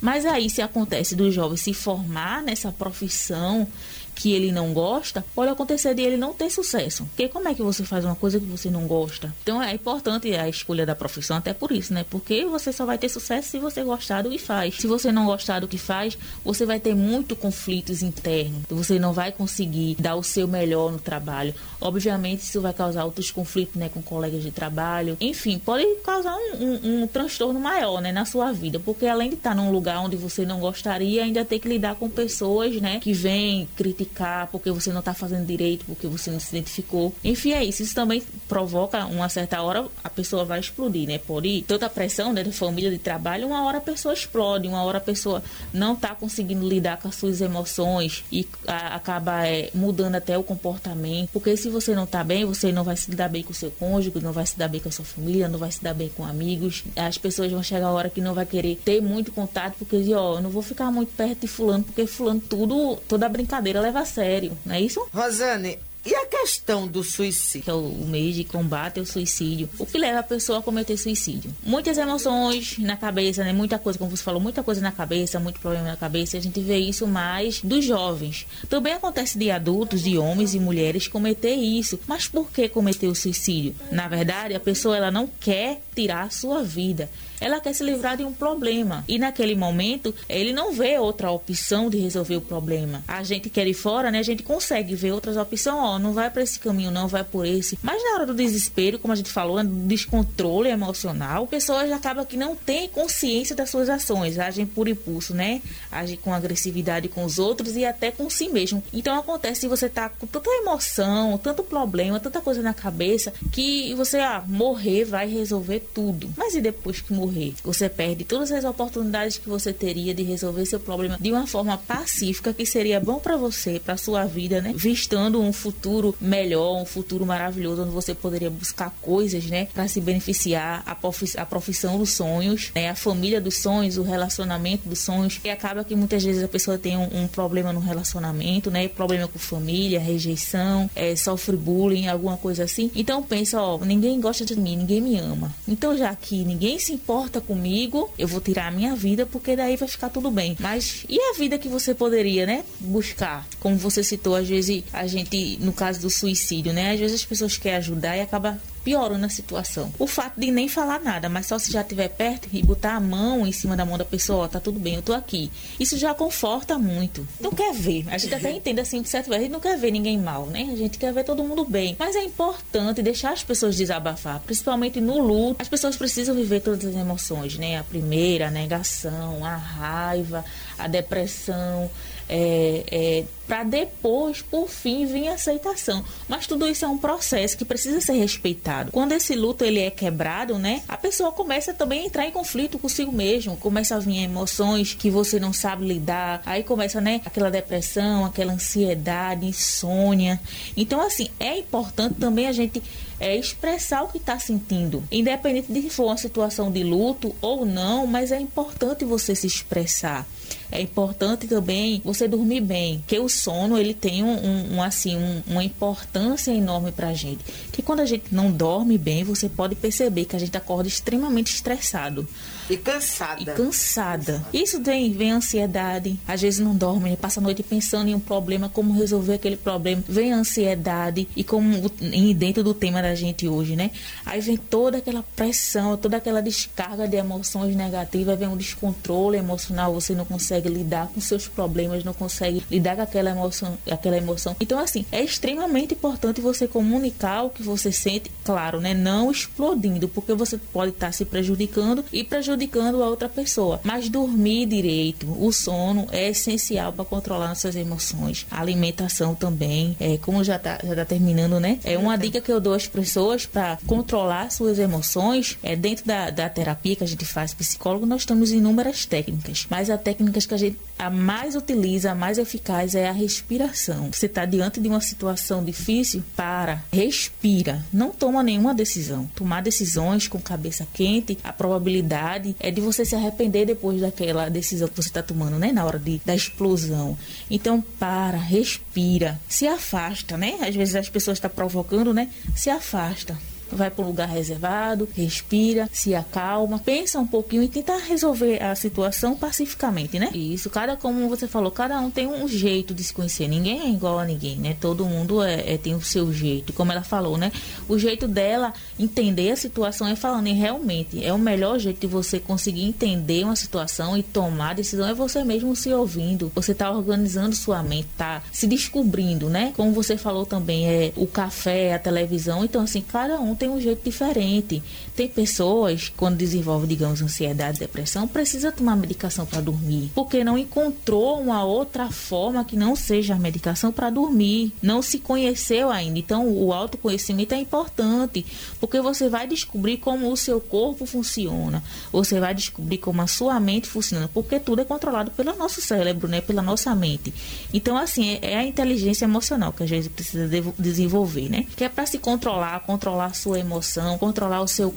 Mas 0.01 0.27
aí, 0.27 0.51
se 0.51 0.61
acontece 0.61 1.15
do 1.15 1.31
jovem 1.31 1.57
se 1.57 1.73
formar 1.73 2.43
nessa 2.43 2.73
profissão 2.73 3.69
que 4.15 4.33
ele 4.33 4.53
não 4.53 4.73
gosta, 4.73 5.25
pode 5.35 5.51
acontecer 5.51 5.95
de 5.95 6.03
ele 6.03 6.17
não 6.17 6.33
ter 6.33 6.51
sucesso. 6.51 7.05
Porque 7.07 7.29
como 7.29 7.49
é 7.49 7.55
que 7.55 7.63
você 7.63 7.85
faz 7.85 8.05
uma 8.05 8.15
coisa 8.15 8.39
que 8.39 8.47
você 8.47 8.71
não 8.71 8.87
gosta? 8.87 9.35
Então 9.43 9.63
é 9.63 9.73
importante 9.75 10.33
a 10.35 10.49
escolha 10.49 10.87
da 10.87 10.95
profissão, 10.95 11.37
até 11.37 11.53
por 11.53 11.73
isso, 11.73 11.93
né? 11.93 12.05
Porque 12.09 12.45
você 12.45 12.73
só 12.73 12.85
vai 12.87 12.99
ter 12.99 13.09
sucesso 13.09 13.49
se 13.49 13.59
você 13.59 13.83
gostar 13.83 14.23
do 14.23 14.31
que 14.31 14.39
faz. 14.39 14.77
Se 14.77 14.87
você 14.87 15.11
não 15.11 15.27
gostar 15.27 15.61
do 15.61 15.69
que 15.69 15.79
faz, 15.79 16.17
você 16.45 16.65
vai 16.65 16.79
ter 16.79 16.95
muito 16.95 17.35
conflitos 17.35 18.03
internos. 18.03 18.63
Você 18.69 18.99
não 18.99 19.13
vai 19.13 19.33
conseguir 19.33 19.97
dar 19.99 20.17
o 20.17 20.23
seu 20.23 20.47
melhor 20.47 20.93
no 20.93 20.99
trabalho. 20.99 21.55
Obviamente, 21.81 22.43
isso 22.43 22.61
vai 22.61 22.73
causar 22.73 23.05
outros 23.05 23.31
conflitos, 23.31 23.75
né, 23.75 23.89
com 23.89 24.01
colegas 24.01 24.43
de 24.43 24.51
trabalho. 24.51 25.17
Enfim, 25.21 25.59
pode 25.59 25.85
causar 26.05 26.37
um, 26.37 26.65
um, 26.65 27.03
um 27.03 27.07
transtorno 27.07 27.59
maior, 27.59 28.01
né, 28.01 28.13
na 28.13 28.25
sua 28.25 28.53
vida. 28.53 28.79
Porque 28.79 29.07
além 29.07 29.31
de 29.31 29.37
estar 29.37 29.55
num 29.55 29.73
lugar 29.73 29.99
onde 30.01 30.17
você 30.17 30.45
não 30.47 30.61
gostaria, 30.61 31.25
ainda 31.25 31.45
tem 31.45 31.59
que 31.59 31.69
lidar 31.69 31.97
com 31.97 32.09
pessoas, 32.09 32.81
né, 32.81 33.01
que 33.01 33.13
vêm 33.13 33.69
criticar 33.77 34.02
criticar 34.03 34.49
porque 34.49 34.71
você 34.71 34.91
não 34.93 35.01
está 35.01 35.15
fazendo 35.15 35.47
direito, 35.47 35.85
porque 35.85 36.07
você 36.07 36.31
não 36.31 36.41
se 36.41 36.55
identificou. 36.55 37.15
Enfim, 37.25 37.53
é 37.53 37.65
isso. 37.65 37.83
Isso 37.83 37.95
também 37.95 38.23
provoca, 38.49 39.07
uma 39.07 39.29
certa 39.29 39.63
hora, 39.63 39.87
a 40.03 40.11
pessoa 40.11 40.45
vai 40.45 40.61
explodir, 40.61 41.09
né? 41.09 41.19
Por 41.19 41.47
ir 41.47 41.63
tanta 41.63 41.89
pressão 41.89 42.33
né, 42.33 42.43
de 42.43 42.53
família, 42.53 42.91
de 42.91 42.99
trabalho, 42.99 43.47
uma 43.47 43.65
hora 43.65 43.79
a 43.79 43.81
pessoa 43.81 44.15
explode, 44.15 44.69
uma 44.69 44.83
hora 44.83 44.99
a 44.99 45.01
pessoa 45.01 45.43
não 45.73 45.95
está 45.95 46.15
conseguindo 46.15 46.67
lidar 46.69 46.99
com 46.99 47.09
as 47.09 47.15
suas 47.15 47.41
emoções 47.41 48.25
e 48.31 48.47
a, 48.67 48.95
acaba 48.97 49.47
é, 49.47 49.71
mudando 49.75 50.17
até 50.17 50.37
o 50.37 50.43
comportamento. 50.43 51.31
Porque 51.33 51.57
se 51.57 51.69
você 51.69 51.95
não 51.95 52.05
está 52.05 52.23
bem, 52.25 52.45
você 52.45 52.73
não 52.73 52.85
vai 52.85 52.97
se 52.97 53.11
dar 53.11 53.29
bem 53.29 53.43
com 53.43 53.53
o 53.53 53.55
seu 53.55 53.71
cônjuge, 53.71 54.13
não 54.23 54.33
vai 54.33 54.47
se 54.47 54.59
dar 54.59 54.69
bem 54.69 54.81
com 54.81 54.89
a 54.89 54.93
sua 54.93 55.05
família, 55.05 55.49
não 55.49 55.59
vai 55.59 55.71
se 55.71 55.83
dar 55.83 55.95
bem 55.95 56.09
com 56.09 56.25
amigos. 56.25 56.85
As 56.97 57.19
pessoas 57.19 57.51
vão 57.51 57.63
chegar 57.63 57.87
a 57.87 57.93
hora 57.93 58.11
que 58.11 58.21
não 58.21 58.35
vai 58.35 58.47
querer 58.47 58.77
ter 58.85 59.01
muito 59.01 59.33
contato, 59.33 59.75
porque, 59.79 59.97
ó, 60.15 60.37
eu 60.37 60.43
não 60.43 60.51
vou 60.51 60.63
ficar 60.63 60.91
muito 60.91 61.13
perto 61.17 61.41
de 61.41 61.47
fulano, 61.47 61.85
porque 61.85 62.07
fulano 62.07 62.41
tudo, 62.41 62.97
toda 63.09 63.29
brincadeira 63.29 63.81
leva 63.81 63.92
a 64.01 64.05
sério, 64.05 64.57
não 64.65 64.75
é 64.75 64.81
isso? 64.81 65.07
Rosane, 65.13 65.79
e 66.05 66.13
a 66.17 66.27
questão 66.27 66.89
do 66.89 67.05
suicídio? 67.05 67.63
Que 67.63 67.71
é 67.71 67.75
o 67.75 68.05
mês 68.07 68.35
de 68.35 68.43
combate 68.43 68.99
ao 68.99 69.07
suicídio. 69.07 69.69
O 69.79 69.87
que 69.87 69.97
leva 69.97 70.19
a 70.19 70.23
pessoa 70.23 70.59
a 70.59 70.63
cometer 70.63 70.97
suicídio? 70.97 71.55
Muitas 71.63 71.97
emoções 71.97 72.77
na 72.79 72.97
cabeça, 72.97 73.45
né? 73.45 73.53
Muita 73.53 73.79
coisa, 73.79 74.01
como 74.01 74.11
você 74.11 74.23
falou, 74.23 74.41
muita 74.41 74.65
coisa 74.65 74.81
na 74.81 74.91
cabeça, 74.91 75.39
muito 75.39 75.61
problema 75.61 75.87
na 75.87 75.97
cabeça. 75.97 76.37
A 76.37 76.41
gente 76.41 76.59
vê 76.61 76.77
isso 76.79 77.07
mais 77.07 77.61
dos 77.61 77.85
jovens. 77.85 78.49
Também 78.69 78.95
acontece 78.95 79.39
de 79.39 79.49
adultos, 79.53 80.03
de 80.03 80.19
homens 80.19 80.55
e 80.55 80.59
mulheres 80.59 81.07
cometer 81.07 81.55
isso. 81.55 82.01
Mas 82.09 82.27
por 82.27 82.51
que 82.51 82.69
cometer 82.69 83.07
o 83.07 83.15
suicídio? 83.15 83.73
Na 83.93 84.09
verdade, 84.09 84.55
a 84.55 84.61
pessoa 84.61 84.97
ela 84.97 85.11
não 85.11 85.29
quer 85.29 85.81
tirar 85.95 86.25
a 86.25 86.31
sua 86.31 86.65
vida 86.65 87.09
ela 87.43 87.61
quer 87.61 87.73
se 87.73 87.83
livrar 87.83 88.17
de 88.17 88.25
um 88.25 88.33
problema. 88.33 89.05
E 89.09 89.19
naquele 89.19 89.57
momento, 89.57 90.15
ele 90.29 90.53
não 90.53 90.73
vê 90.73 90.97
outra 90.99 91.31
opção 91.31 91.91
de 91.91 91.99
resolver 91.99 92.37
o 92.37 92.41
problema. 92.41 93.03
A 93.09 93.23
gente 93.25 93.51
quer 93.51 93.67
ir 93.67 93.75
fora, 93.75 94.11
né? 94.11 94.21
A 94.21 94.23
gente 94.23 94.43
consegue 94.45 94.95
ver 94.95 95.13
outras 95.13 95.37
opções, 95.37 95.77
ó, 95.77 95.99
não 95.99 96.13
vai 96.13 96.31
para 96.31 96.43
esse 96.43 96.59
caminho, 96.59 96.91
não 96.91 97.09
vai 97.09 97.25
por 97.25 97.45
esse. 97.45 97.79
Mas 97.83 98.03
na 98.03 98.15
hora 98.15 98.27
do 98.27 98.35
desespero, 98.35 98.99
como 98.99 99.13
a 99.13 99.17
gente 99.17 99.31
falou, 99.31 99.57
né, 99.57 99.65
do 99.65 99.75
descontrole 99.89 100.69
emocional, 100.69 101.47
pessoas 101.47 101.91
acabam 101.91 102.25
que 102.25 102.37
não 102.37 102.55
têm 102.55 102.89
consciência 102.89 103.57
das 103.57 103.71
suas 103.71 103.89
ações, 103.89 104.39
agem 104.39 104.65
por 104.65 104.87
impulso, 104.87 105.35
né? 105.35 105.61
Agem 105.91 106.17
com 106.17 106.33
agressividade 106.33 107.09
com 107.09 107.25
os 107.25 107.39
outros 107.41 107.77
e 107.77 107.85
até 107.85 108.13
com 108.13 108.31
si 108.31 108.49
mesmo. 108.49 108.83
Então 108.93 109.19
acontece 109.19 109.63
se 109.63 109.69
você 109.69 109.89
tá 109.89 110.09
com 110.09 110.27
tanta 110.27 110.49
emoção, 110.51 111.37
tanto 111.39 111.65
problema, 111.65 112.21
tanta 112.21 112.41
coisa 112.41 112.63
na 112.63 112.73
cabeça, 112.73 113.33
que 113.51 113.95
você, 113.95 114.19
ah, 114.19 114.45
morrer 114.47 115.05
vai 115.05 115.29
resolver 115.29 115.81
tudo. 115.93 116.33
Mas 116.37 116.55
e 116.55 116.61
depois 116.61 117.01
que 117.01 117.13
morrer? 117.13 117.32
Você 117.65 117.89
perde 117.89 118.25
todas 118.25 118.53
as 118.53 118.65
oportunidades 118.65 119.39
que 119.39 119.49
você 119.49 119.73
teria 119.73 120.15
de 120.15 120.23
resolver 120.23 120.67
seu 120.67 120.81
problema 120.81 121.19
de 121.21 121.33
uma 121.33 121.47
forma 121.47 121.77
pacífica 121.79 122.53
que 122.53 122.67
seria 122.67 123.01
bom 123.01 123.19
para 123.19 123.37
você, 123.37 123.81
para 123.81 123.97
sua 123.97 124.25
vida, 124.25 124.61
né? 124.61 124.73
Vistando 124.75 125.41
um 125.41 125.53
futuro 125.53 126.15
melhor, 126.21 126.81
um 126.81 126.85
futuro 126.85 127.25
maravilhoso 127.25 127.83
onde 127.83 127.91
você 127.91 128.15
poderia 128.15 128.51
buscar 128.51 128.91
coisas, 129.01 129.45
né, 129.47 129.67
para 129.73 129.89
se 129.89 130.01
beneficiar 130.01 130.83
a, 130.87 130.95
profiss 130.95 131.37
a 131.37 131.47
profissão 131.47 131.99
dos 131.99 132.11
sonhos, 132.11 132.71
né, 132.75 132.91
a 132.91 132.95
família 132.95 133.41
dos 133.41 133.59
sonhos, 133.59 133.97
o 133.97 134.03
relacionamento 134.03 134.89
dos 134.89 134.99
sonhos. 134.99 135.41
E 135.45 135.51
acaba 135.51 135.85
que 135.85 135.95
muitas 135.95 136.23
vezes 136.23 136.43
a 136.43 136.49
pessoa 136.49 136.79
tem 136.79 136.97
um, 136.97 137.23
um 137.23 137.29
problema 137.29 137.73
no 137.73 137.81
relacionamento, 137.81 138.71
né, 138.71 138.89
problema 138.89 139.29
com 139.29 139.39
família, 139.39 139.99
rejeição, 140.01 140.91
é, 140.95 141.15
sofre 141.17 141.57
bullying, 141.57 142.09
alguma 142.09 142.37
coisa 142.37 142.65
assim. 142.65 142.91
Então 142.95 143.23
pensa, 143.23 143.61
ó, 143.61 143.79
ninguém 143.79 144.21
gosta 144.21 144.45
de 144.45 144.57
mim, 144.57 144.77
ninguém 144.77 145.01
me 145.01 145.19
ama. 145.19 145.53
Então 145.67 145.97
já 145.97 146.15
que 146.15 146.45
ninguém 146.45 146.79
se 146.79 146.93
importa 146.93 147.22
importa 147.23 147.41
comigo, 147.41 148.11
eu 148.19 148.27
vou 148.27 148.41
tirar 148.41 148.67
a 148.67 148.71
minha 148.71 148.97
vida 148.97 149.25
porque 149.25 149.55
daí 149.55 149.77
vai 149.77 149.87
ficar 149.87 150.09
tudo 150.09 150.31
bem. 150.31 150.57
Mas 150.59 151.05
e 151.09 151.19
a 151.19 151.35
vida 151.39 151.57
que 151.57 151.69
você 151.69 151.95
poderia, 151.95 152.45
né, 152.45 152.65
buscar? 152.81 153.47
Como 153.61 153.77
você 153.77 154.03
citou, 154.03 154.35
às 154.35 154.49
vezes 154.49 154.83
a 154.93 155.07
gente, 155.07 155.57
no 155.61 155.73
caso 155.73 156.01
do 156.01 156.11
suicídio, 156.11 156.73
né, 156.73 156.93
às 156.93 156.99
vezes 156.99 157.21
as 157.21 157.25
pessoas 157.25 157.57
querem 157.57 157.79
ajudar 157.79 158.17
e 158.17 158.21
acaba 158.21 158.61
piorando 158.85 159.27
a 159.27 159.29
situação. 159.29 159.93
O 159.99 160.07
fato 160.07 160.39
de 160.39 160.51
nem 160.51 160.69
falar 160.69 161.01
nada, 161.01 161.29
mas 161.29 161.47
só 161.47 161.59
se 161.59 161.73
já 161.73 161.83
estiver 161.83 162.09
perto 162.09 162.49
e 162.53 162.63
botar 162.63 162.95
a 162.95 163.01
mão 163.01 163.47
em 163.47 163.53
cima 163.53 163.77
da 163.77 163.85
mão 163.85 163.99
da 163.99 164.05
pessoa, 164.05 164.45
ó, 164.45 164.49
tá 164.49 164.61
tudo 164.61 164.79
bem, 164.79 164.95
eu 164.95 165.03
tô 165.03 165.13
aqui. 165.13 165.51
Isso 165.79 165.97
já 165.97 166.15
conforta 166.15 166.79
muito. 166.79 167.27
Não 167.41 167.51
quer 167.51 167.73
ver. 167.75 168.05
A 168.09 168.19
gente 168.19 168.35
até 168.35 168.51
entende 168.51 168.81
assim, 168.81 169.03
de 169.03 169.09
certo, 169.09 169.33
a 169.33 169.39
gente 169.39 169.51
não 169.51 169.61
quer 169.61 169.77
ver 169.79 169.91
ninguém 169.91 170.19
mal, 170.19 170.47
né? 170.47 170.69
A 170.73 170.77
gente 170.77 170.99
quer 170.99 171.13
ver 171.13 171.25
todo 171.25 171.45
mundo 171.45 171.65
bem. 171.65 171.97
Mas 171.99 172.17
é 172.17 172.23
importante 172.23 173.03
deixar 173.03 173.33
as 173.33 173.43
pessoas 173.43 173.77
desabafar, 173.77 174.41
principalmente 174.41 175.01
no 175.01 175.19
luto. 175.19 175.61
As 175.61 175.69
pessoas 175.69 175.97
precisam 175.97 176.35
viver 176.35 176.61
todas 176.61 176.85
as 176.85 176.95
emoções, 176.95 177.57
né? 177.57 177.79
A 177.79 177.85
primeira, 177.85 178.49
a 178.49 178.51
negação, 178.51 179.45
a 179.45 179.57
raiva, 179.57 180.45
a 180.79 180.89
depressão, 180.89 181.91
é, 182.29 182.85
é, 182.91 183.25
para 183.47 183.65
depois, 183.65 184.41
por 184.41 184.69
fim, 184.69 185.05
vir 185.05 185.29
a 185.29 185.35
aceitação. 185.35 186.05
Mas 186.29 186.47
tudo 186.47 186.69
isso 186.69 186.85
é 186.85 186.89
um 186.89 186.97
processo 186.97 187.57
que 187.57 187.65
precisa 187.65 188.01
ser 188.01 188.15
respeitado. 188.15 188.91
Quando 188.91 189.13
esse 189.13 189.35
luto 189.35 189.65
ele 189.65 189.81
é 189.81 189.91
quebrado, 189.91 190.59
né, 190.59 190.83
a 190.89 190.97
pessoa 190.97 191.33
começa 191.33 191.75
também 191.75 192.03
a 192.03 192.07
entrar 192.07 192.27
em 192.27 192.31
conflito 192.31 192.79
consigo 192.79 193.13
mesmo, 193.13 193.57
começa 193.57 193.97
a 193.97 193.99
vir 193.99 194.23
emoções 194.23 194.95
que 194.95 195.11
você 195.11 195.39
não 195.39 195.53
sabe 195.53 195.87
lidar, 195.87 196.43
aí 196.47 196.63
começa, 196.63 197.01
né, 197.01 197.21
aquela 197.25 197.51
depressão, 197.51 198.25
aquela 198.25 198.53
ansiedade, 198.53 199.47
insônia. 199.47 200.41
Então, 200.77 201.01
assim, 201.01 201.29
é 201.39 201.59
importante 201.59 202.15
também 202.15 202.47
a 202.47 202.53
gente 202.53 202.83
é 203.21 203.37
expressar 203.37 204.03
o 204.03 204.09
que 204.09 204.19
está 204.19 204.37
sentindo, 204.39 205.05
independente 205.11 205.73
de 205.73 205.83
se 205.83 205.91
for 205.91 206.07
uma 206.07 206.17
situação 206.17 206.73
de 206.73 206.83
luto 206.83 207.33
ou 207.41 207.65
não, 207.65 208.05
mas 208.05 208.33
é 208.33 208.41
importante 208.41 209.05
você 209.05 209.37
se 209.37 209.47
expressar. 209.47 210.27
É 210.71 210.81
importante 210.81 211.47
também 211.47 212.01
você 212.05 212.27
dormir 212.27 212.61
bem, 212.61 213.03
que 213.07 213.19
o 213.19 213.29
sono 213.29 213.79
ele 213.79 213.95
tem 213.95 214.23
um, 214.23 214.75
um 214.75 214.83
assim 214.83 215.17
um, 215.17 215.43
uma 215.47 215.65
importância 215.65 216.51
enorme 216.51 216.93
para 216.93 217.09
a 217.09 217.15
gente. 217.15 217.45
Que 217.71 217.83
quando 217.83 218.01
a 218.01 218.07
gente 218.07 218.27
não 218.33 218.51
dorme 218.51 218.97
bem, 218.99 219.25
você 219.25 219.49
pode 219.49 219.75
perceber 219.75 220.25
que 220.25 220.37
a 220.37 220.39
gente 220.39 220.57
acorda 220.57 220.89
extremamente 220.89 221.55
estressado. 221.55 222.27
E 222.71 222.77
cansada. 222.77 223.43
E 223.43 223.45
cansada. 223.45 224.45
Isso 224.53 224.81
vem, 224.83 225.13
vem 225.13 225.33
ansiedade. 225.33 226.19
Às 226.27 226.43
vezes 226.43 226.61
não 226.61 226.75
dorme, 226.75 227.17
passa 227.17 227.41
a 227.41 227.43
noite 227.43 227.63
pensando 227.63 228.09
em 228.09 228.15
um 228.15 228.21
problema, 228.21 228.69
como 228.69 228.95
resolver 228.95 229.35
aquele 229.35 229.57
problema. 229.57 230.03
Vem 230.09 230.33
ansiedade 230.33 231.29
e 231.37 231.43
como 231.43 231.91
dentro 232.37 232.63
do 232.63 232.73
tema 232.73 233.03
da 233.03 233.15
gente 233.15 233.49
hoje, 233.49 233.77
né? 233.77 233.91
Aí 234.25 234.41
vem 234.41 234.57
toda 234.57 234.99
aquela 234.99 235.23
pressão, 235.35 235.97
toda 235.97 236.17
aquela 236.17 236.41
descarga 236.41 237.09
de 237.09 237.17
emoções 237.17 237.75
negativas, 237.75 238.39
vem 238.39 238.49
um 238.49 238.57
descontrole 238.57 239.37
emocional, 239.37 239.93
você 239.93 240.15
não 240.15 240.25
consegue 240.25 240.69
lidar 240.69 241.09
com 241.09 241.21
seus 241.21 241.49
problemas, 241.49 242.05
não 242.05 242.15
consegue 242.15 242.63
lidar 242.71 242.97
com 242.97 243.03
aquela 243.03 243.31
emoção, 243.31 243.77
aquela 243.91 244.17
emoção. 244.17 244.57
Então 244.61 244.79
assim, 244.79 245.05
é 245.11 245.23
extremamente 245.23 245.95
importante 245.95 246.41
você 246.41 246.69
comunicar 246.69 247.43
o 247.45 247.51
que 247.51 247.63
você 247.63 247.91
sente, 247.91 248.31
claro, 248.45 248.81
né? 248.81 248.95
Não 248.95 249.31
explodindo, 249.31 250.09
porque 250.09 250.33
você 250.35 250.57
pode 250.57 250.93
estar 250.93 251.13
se 251.13 251.25
prejudicando 251.25 252.05
e 252.13 252.23
prejudicando 252.23 252.52
prejudicando 252.53 253.03
a 253.03 253.09
outra 253.09 253.29
pessoa. 253.29 253.81
Mas 253.83 254.09
dormir 254.09 254.67
direito, 254.67 255.27
o 255.39 255.53
sono 255.53 256.07
é 256.11 256.29
essencial 256.31 256.93
para 256.93 257.05
controlar 257.05 257.49
nossas 257.49 257.77
emoções. 257.77 258.47
A 258.51 258.61
alimentação 258.61 259.35
também, 259.35 259.97
é, 259.99 260.19
como 260.19 260.45
já 260.45 260.57
está 260.57 260.79
já 260.83 260.95
tá 260.95 261.05
terminando, 261.05 261.59
né? 261.59 261.79
É 261.85 261.97
uma 261.99 262.17
dica 262.17 262.41
que 262.41 262.51
eu 262.51 262.61
dou 262.61 262.75
às 262.75 262.87
pessoas 262.87 263.47
para 263.47 263.79
controlar 263.87 264.51
suas 264.51 264.79
emoções. 264.79 265.59
É 265.63 265.75
dentro 265.75 266.05
da, 266.07 266.31
da 266.31 266.49
terapia 266.49 266.97
que 266.97 267.05
a 267.05 267.07
gente 267.07 267.25
faz 267.25 267.55
psicólogo, 267.55 268.07
nós 268.07 268.25
temos 268.25 268.53
inúmeras 268.53 269.07
técnicas, 269.07 269.67
mas 269.71 269.91
a 269.91 269.99
técnica 269.99 270.41
que 270.41 270.55
a 270.55 270.57
gente 270.57 270.79
a 271.03 271.11
mais 271.11 271.57
utiliza, 271.57 272.13
a 272.13 272.15
mais 272.15 272.39
eficaz 272.39 272.95
é 272.95 273.09
a 273.09 273.13
respiração. 273.13 274.11
Você 274.13 274.27
está 274.27 274.45
diante 274.45 274.81
de 274.81 274.89
uma 274.89 275.01
situação 275.01 275.65
difícil, 275.65 276.23
para, 276.37 276.81
respira, 276.93 277.85
não 277.93 278.11
toma 278.11 278.41
nenhuma 278.41 278.73
decisão. 278.73 279.29
Tomar 279.35 279.63
decisões 279.63 280.29
com 280.29 280.39
cabeça 280.41 280.87
quente, 280.95 281.37
a 281.43 281.53
probabilidade 281.53 282.42
é 282.61 282.71
de 282.71 282.81
você 282.81 283.05
se 283.05 283.15
arrepender 283.15 283.67
depois 283.67 284.01
daquela 284.01 284.49
decisão 284.49 284.89
que 284.89 284.97
você 284.97 285.09
está 285.09 285.23
tomando, 285.23 285.59
né? 285.59 285.73
Na 285.73 285.85
hora 285.85 285.99
de, 285.99 286.21
da 286.25 286.35
explosão. 286.35 287.17
Então, 287.51 287.81
para, 287.99 288.39
respira, 288.39 289.41
se 289.49 289.67
afasta, 289.67 290.37
né? 290.37 290.59
Às 290.61 290.75
vezes 290.75 290.95
as 290.95 291.09
pessoas 291.09 291.39
estão 291.39 291.51
tá 291.51 291.55
provocando, 291.55 292.13
né? 292.13 292.31
Se 292.55 292.71
afasta 292.71 293.37
vai 293.75 293.91
para 293.91 294.05
um 294.05 294.09
lugar 294.09 294.29
reservado, 294.29 295.09
respira, 295.15 295.89
se 295.93 296.15
acalma, 296.15 296.79
pensa 296.79 297.19
um 297.19 297.27
pouquinho 297.27 297.63
e 297.63 297.69
tenta 297.69 297.97
resolver 297.97 298.63
a 298.63 298.75
situação 298.75 299.37
pacificamente, 299.37 300.19
né? 300.19 300.31
Isso, 300.35 300.71
cada, 300.71 300.97
como 300.97 301.29
você 301.29 301.49
falou, 301.49 301.71
cada 301.71 301.99
um 302.01 302.11
tem 302.11 302.27
um 302.27 302.47
jeito 302.47 302.95
de 302.95 303.03
se 303.03 303.13
conhecer. 303.13 303.49
Ninguém 303.49 303.81
é 303.81 303.89
igual 303.89 304.19
a 304.19 304.25
ninguém, 304.25 304.57
né? 304.57 304.77
Todo 304.81 305.05
mundo 305.05 305.43
é, 305.43 305.75
é 305.75 305.79
tem 305.79 305.95
o 305.95 306.01
seu 306.01 306.33
jeito. 306.33 306.73
Como 306.73 306.93
ela 306.93 307.03
falou, 307.03 307.37
né? 307.37 307.53
O 307.89 307.99
jeito 307.99 308.29
dela 308.29 308.73
entender 308.99 309.51
a 309.51 309.57
situação 309.57 310.07
é 310.07 310.17
falando 310.17 310.49
e 310.49 310.53
realmente 310.53 311.25
é 311.25 311.33
o 311.33 311.39
melhor 311.39 311.79
jeito 311.79 312.01
de 312.01 312.07
você 312.07 312.39
conseguir 312.39 312.85
entender 312.85 313.45
uma 313.45 313.57
situação 313.57 314.17
e 314.17 314.23
tomar 314.23 314.75
decisão 314.75 315.09
é 315.09 315.15
você 315.15 315.45
mesmo 315.45 315.75
se 315.75 315.93
ouvindo. 315.93 316.51
Você 316.55 316.75
tá 316.75 316.91
organizando 316.91 317.55
sua 317.55 317.83
mente, 317.83 318.09
tá 318.17 318.43
se 318.53 318.67
descobrindo, 318.67 319.49
né? 319.49 319.73
Como 319.77 319.93
você 319.93 320.17
falou 320.17 320.47
também, 320.47 320.87
é 320.87 321.13
o 321.17 321.27
café, 321.27 321.95
a 321.95 321.99
televisão. 321.99 322.65
Então, 322.65 322.83
assim, 322.83 323.01
cada 323.01 323.41
um 323.41 323.55
tem 323.63 323.71
um 323.71 323.81
jeito 323.81 324.03
diferente. 324.03 324.83
Tem 325.15 325.29
pessoas, 325.29 326.11
quando 326.17 326.39
desenvolve, 326.39 326.87
digamos, 326.87 327.21
ansiedade, 327.21 327.79
depressão, 327.79 328.27
precisa 328.27 328.73
tomar 328.73 328.97
medicação 328.97 329.45
para 329.45 329.61
dormir, 329.61 330.11
porque 330.15 330.43
não 330.43 330.57
encontrou 330.57 331.39
uma 331.39 331.63
outra 331.65 332.11
forma 332.11 332.65
que 332.65 332.77
não 332.77 332.97
seja 332.97 333.35
a 333.35 333.39
medicação 333.39 333.93
para 333.93 334.09
dormir, 334.09 334.73
não 334.81 335.03
se 335.03 335.19
conheceu 335.19 335.91
ainda. 335.91 336.19
Então, 336.19 336.49
o 336.49 336.73
autoconhecimento 336.73 337.55
é 337.55 337.59
importante, 337.59 338.47
porque 338.81 339.03
você 339.03 339.29
vai 339.29 339.47
descobrir 339.47 339.99
como 339.99 340.33
o 340.33 340.37
seu 340.37 340.61
corpo 340.61 341.05
funciona, 341.05 341.83
você 342.11 342.41
vai 342.41 342.55
descobrir 342.55 342.97
como 342.99 343.21
a 343.21 343.27
sua 343.27 343.61
mente 343.61 343.89
funciona, 343.89 344.31
porque 344.33 344.59
tudo 344.59 344.81
é 344.81 344.85
controlado 344.85 345.31
pelo 345.33 345.55
nosso 345.57 345.83
cérebro, 345.83 346.27
né, 346.27 346.41
pela 346.41 346.63
nossa 346.63 346.95
mente. 346.95 347.35
Então, 347.73 347.99
assim, 347.99 348.39
é, 348.41 348.53
é 348.53 348.57
a 348.57 348.65
inteligência 348.65 349.27
emocional 349.27 349.75
que 349.75 349.83
a 349.83 349.87
gente 349.87 350.09
precisa 350.09 350.49
desenvolver, 350.79 351.51
né, 351.51 351.67
que 351.77 351.85
é 351.85 351.89
para 351.91 352.07
se 352.07 352.19
controlar, 352.19 352.81
controlar 352.81 353.27
a 353.27 353.35
sua 353.35 353.59
emoção, 353.59 354.17
controlar 354.17 354.63
o 354.63 354.69
seu 354.69 354.91